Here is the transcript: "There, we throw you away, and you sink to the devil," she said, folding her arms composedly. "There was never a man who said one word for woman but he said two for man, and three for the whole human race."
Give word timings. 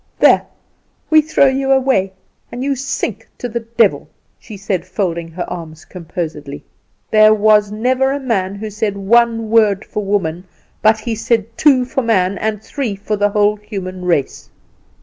"There, 0.17 0.47
we 1.11 1.21
throw 1.21 1.45
you 1.45 1.71
away, 1.71 2.13
and 2.51 2.63
you 2.63 2.75
sink 2.75 3.29
to 3.37 3.47
the 3.47 3.59
devil," 3.59 4.09
she 4.39 4.57
said, 4.57 4.83
folding 4.83 5.27
her 5.29 5.47
arms 5.47 5.85
composedly. 5.85 6.63
"There 7.11 7.35
was 7.35 7.71
never 7.71 8.11
a 8.11 8.19
man 8.19 8.55
who 8.55 8.71
said 8.71 8.97
one 8.97 9.51
word 9.51 9.85
for 9.85 10.03
woman 10.03 10.45
but 10.81 10.97
he 11.01 11.13
said 11.13 11.55
two 11.55 11.85
for 11.85 12.01
man, 12.01 12.39
and 12.39 12.63
three 12.63 12.95
for 12.95 13.15
the 13.15 13.29
whole 13.29 13.57
human 13.57 14.03
race." 14.03 14.49